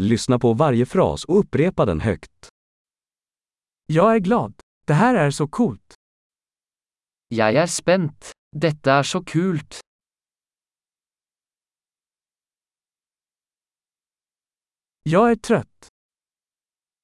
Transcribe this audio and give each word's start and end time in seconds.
Lyssna 0.00 0.38
på 0.38 0.52
varje 0.54 0.86
fras 0.86 1.24
och 1.24 1.38
upprepa 1.38 1.84
den 1.84 2.00
högt. 2.00 2.48
Jag 3.86 4.14
är 4.14 4.18
glad. 4.18 4.60
Det 4.86 4.94
här 4.94 5.14
är 5.14 5.30
så 5.30 5.48
coolt. 5.48 5.94
Jeg 7.28 7.54
er 7.54 7.66
spent. 7.66 8.32
Dette 8.52 8.90
er 8.90 9.02
så 9.02 9.24
kult. 9.24 9.80
Jag 15.02 15.30
är 15.30 15.36
trött. 15.36 15.88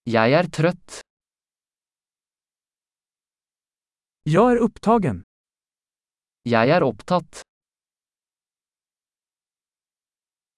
Jeg 0.04 0.32
er 0.32 0.50
trøtt. 0.50 1.00
Jag 4.22 4.52
är 4.52 4.56
upptagen. 4.56 5.22
Jeg 6.42 6.68
er 6.68 6.82
opptatt. 6.82 7.42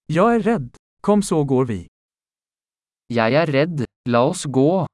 Jag 0.07 0.35
är 0.35 0.41
rädd. 0.41 0.77
Kom 1.01 1.23
så 1.23 1.45
går 1.45 1.64
vi. 1.64 1.94
Jeg 3.15 3.35
er 3.39 3.46
redd. 3.55 3.85
La 4.11 4.21
oss 4.27 4.45
gå. 4.45 4.87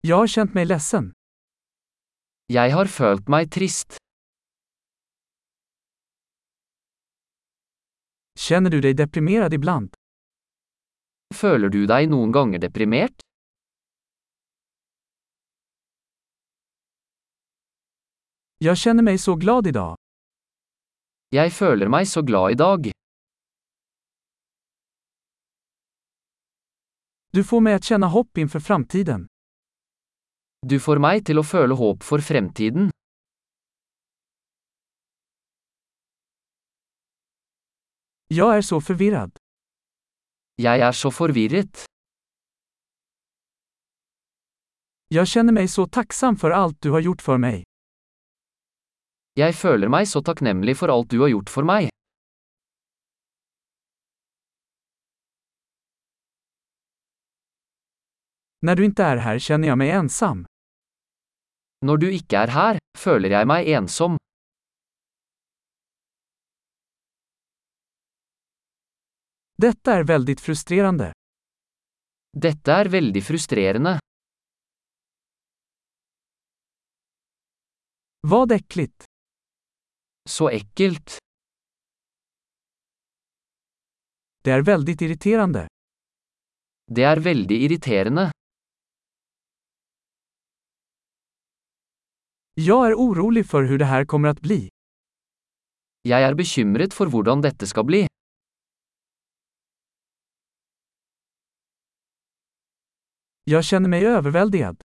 Jag 0.00 0.16
har 0.16 0.26
känt 0.26 0.54
mig 0.54 0.66
ledsen. 0.66 1.12
Jeg 2.52 2.70
har 2.76 2.86
følt 2.86 3.28
meg 3.28 3.50
trist. 3.50 3.96
Känner 8.38 8.70
du 8.70 8.80
dig 8.80 8.94
deprimerad 8.94 9.54
ibland? 9.54 9.96
Føler 11.34 11.68
du 11.68 11.86
deg 11.90 12.06
noen 12.12 12.32
ganger 12.32 12.62
deprimert? 12.62 13.24
Jag 18.58 18.78
känner 18.78 19.02
mig 19.02 19.18
så 19.18 19.34
glad 19.34 19.66
idag. 19.66 19.96
Jeg 21.34 21.52
føler 21.52 21.88
meg 21.88 22.06
så 22.08 22.22
glad 22.22 22.52
i 22.52 22.54
Du 27.36 27.44
får 27.44 27.60
mig 27.60 27.74
att 27.74 27.84
känna 27.84 28.06
hopp 28.06 28.38
inför 28.38 28.60
framtiden. 28.60 29.26
Du 30.66 30.80
får 30.80 30.98
meg 31.04 31.26
til 31.28 31.36
å 31.36 31.42
føle 31.44 31.74
håp 31.76 32.04
for 32.10 32.24
fremtiden. 32.24 32.88
Jag 38.28 38.56
är 38.56 38.62
så 38.62 38.80
förvirrad. 38.80 39.36
Jeg 40.56 40.80
er 40.80 40.92
så 40.92 41.10
forvirret. 41.10 41.84
Jag 45.08 45.28
känner 45.28 45.52
mig 45.52 45.68
så 45.68 45.86
tacksam 45.86 46.36
för 46.36 46.50
allt 46.50 46.82
du 46.82 46.90
har 46.90 47.00
gjort 47.00 47.22
för 47.22 47.38
mig. 47.38 47.64
Jeg 49.34 49.54
føler 49.54 49.88
meg 49.88 50.08
så 50.08 50.22
takknemlig 50.22 50.76
for 50.76 50.88
alt 50.88 51.10
du 51.10 51.20
har 51.20 51.28
gjort 51.28 51.50
for 51.50 51.68
meg. 51.68 51.95
När 58.66 58.76
du 58.76 58.84
inte 58.84 59.02
är 59.04 59.16
här 59.16 59.38
känner 59.38 59.68
jag 59.68 59.78
mig 59.78 59.90
ensam. 59.90 60.46
Når 61.86 61.96
du 62.02 62.06
ikke 62.14 62.40
er 62.42 62.50
her, 62.50 62.78
føler 62.98 63.30
jeg 63.30 63.46
meg 63.46 63.68
ensom. 63.78 64.16
Detta 69.62 69.92
är 69.92 70.04
väldigt 70.04 70.40
frustrerande. 70.40 71.12
Dette 72.46 72.72
er 72.72 72.90
veldig 72.90 73.22
frustrerende. 73.24 73.98
Vad 78.20 78.52
äckligt. 78.52 79.04
Så 80.28 80.50
ekkelt. 80.50 81.18
Det 84.42 84.50
är 84.50 84.62
väldigt 84.62 85.00
irriterande. 85.00 85.68
Det 86.86 87.02
er 87.02 87.16
veldig 87.16 87.62
irriterende. 87.62 88.32
Jag 92.58 92.86
är 92.90 92.94
orolig 92.94 93.46
för 93.46 93.62
hur 93.62 93.78
det 93.78 93.84
här 93.84 94.04
kommer 94.04 94.28
att 94.28 94.40
bli. 94.40 94.68
Jeg 96.02 96.22
er 96.22 96.34
bekymret 96.34 96.94
for 96.94 97.06
hvordan 97.12 97.42
dette 97.42 97.66
skal 97.66 97.84
bli. 97.84 98.06
Jag 103.44 103.64
känner 103.64 103.88
mig 103.88 104.06
överväldigad. 104.06 104.80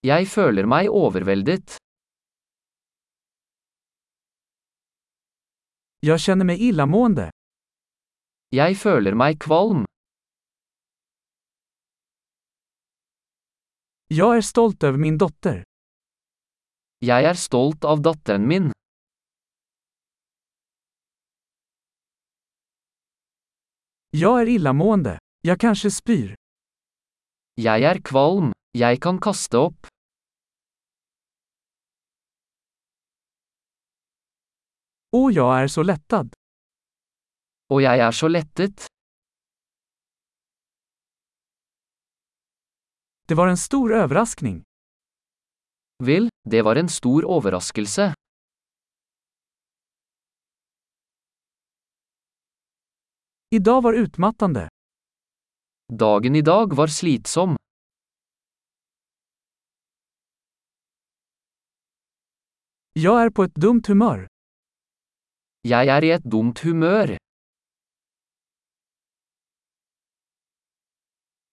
Jeg 0.00 0.28
føler 0.28 0.66
meg 0.66 0.88
overveldet. 0.90 1.76
Jag 6.00 6.20
känner 6.20 6.44
mig 6.44 6.68
illamående. 6.68 7.30
Jeg 8.48 8.76
føler 8.76 9.14
meg 9.14 9.40
kvalm. 9.40 9.84
Jag 14.08 14.36
är 14.36 14.40
stolt 14.40 14.82
över 14.82 14.98
min 14.98 15.18
dotter. 15.18 15.75
Jeg 17.04 17.26
er 17.28 17.36
stolt 17.36 17.84
av 17.84 18.00
datteren 18.00 18.46
min. 18.48 18.70
Jag 24.10 24.40
är 24.40 24.48
illamående. 24.48 25.18
Jag 25.40 25.60
kanske 25.60 25.90
spyr. 25.90 26.34
Jeg 27.54 27.82
er 27.82 28.00
kvalm. 28.00 28.52
Jeg 28.72 29.00
kan 29.02 29.20
kaste 29.20 29.58
opp. 29.58 29.86
Och 35.12 35.32
jag 35.32 35.62
är 35.62 35.68
så 35.68 35.82
lättad. 35.82 36.32
Og 37.68 37.82
jeg 37.82 37.98
er 37.98 38.12
så 38.12 38.28
lettet. 38.28 38.86
Det 43.28 43.34
var 43.34 43.48
en 43.48 43.56
stor 43.56 43.92
överraskning. 43.94 44.64
Vel, 46.04 46.28
det 46.50 46.62
var 46.62 46.76
en 46.76 46.88
stor 46.88 47.24
overraskelse. 47.24 48.14
Idag 53.50 53.82
var 53.82 53.92
utmattande. 53.92 54.68
Dagen 55.92 56.36
i 56.36 56.42
dag 56.42 56.76
var 56.76 56.86
slitsom. 56.86 57.56
Jag 62.92 63.22
är 63.22 63.30
på 63.30 63.42
ett 63.42 63.54
dumt 63.54 63.82
humör. 63.88 64.26
Jeg 65.62 65.88
er 65.88 66.04
i 66.04 66.10
et 66.10 66.24
dumt 66.24 66.58
humør. 66.62 67.16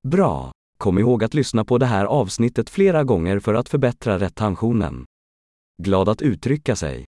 Bra! 0.03 0.51
Kom 0.83 0.99
ihåg 0.99 1.23
att 1.23 1.33
lyssna 1.33 1.65
på 1.65 1.77
det 1.77 1.85
här 1.85 2.05
avsnittet 2.05 2.69
flera 2.69 3.03
gånger 3.03 3.39
för 3.39 3.53
att 3.53 3.69
förbättra 3.69 4.19
retentionen. 4.19 5.05
Glad 5.83 6.09
att 6.09 6.21
uttrycka 6.21 6.75
sig. 6.75 7.05